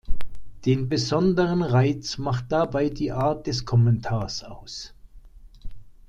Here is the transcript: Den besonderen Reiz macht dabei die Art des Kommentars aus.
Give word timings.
Den 0.65 0.89
besonderen 0.89 1.61
Reiz 1.61 2.17
macht 2.17 2.51
dabei 2.51 2.89
die 2.89 3.11
Art 3.11 3.45
des 3.45 3.65
Kommentars 3.65 4.43
aus. 4.43 4.95